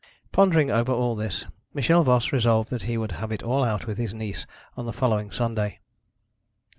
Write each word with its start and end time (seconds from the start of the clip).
Pondering 0.31 0.71
over 0.71 0.91
all 0.91 1.13
this, 1.13 1.45
Michel 1.75 2.03
Voss 2.03 2.31
resolved 2.33 2.71
that 2.71 2.81
he 2.81 2.97
would 2.97 3.11
have 3.11 3.31
it 3.31 3.43
all 3.43 3.63
out 3.63 3.85
with 3.85 3.99
his 3.99 4.15
niece 4.15 4.47
on 4.75 4.87
the 4.87 4.93
following 4.93 5.29
Sunday. 5.29 5.79